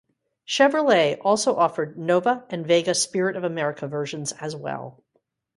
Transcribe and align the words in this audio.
Chevrolet 0.47 1.19
also 1.21 1.55
offered 1.57 1.95
Nova 1.95 2.43
and 2.49 2.65
Vega 2.65 2.95
Spirit 2.95 3.35
of 3.35 3.43
America 3.43 3.87
versions 3.87 4.31
as 4.39 4.55
well. 4.55 5.03